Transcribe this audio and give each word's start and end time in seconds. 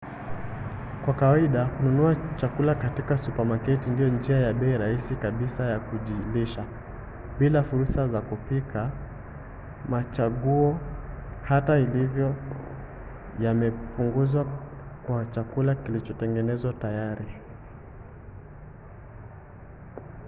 kwa 1.05 1.13
kawaida 1.13 1.65
kununua 1.65 2.15
chakula 2.37 2.75
katika 2.75 3.17
supamaketi 3.17 3.89
ndiyo 3.89 4.09
njia 4.09 4.37
ya 4.39 4.53
bei 4.53 4.77
rahisi 4.77 5.15
kabisa 5.15 5.63
ya 5.65 5.79
kujilisha. 5.79 6.63
bila 7.39 7.63
fursa 7.63 8.07
za 8.07 8.21
kupika 8.21 8.91
machaguo 9.89 10.79
hata 11.43 11.75
hivyo 11.75 12.35
yamepunguzwa 13.39 14.45
kwa 15.07 15.25
chakula 15.25 15.75
kilichotengenezwa 15.75 16.73
tayari 16.73 17.27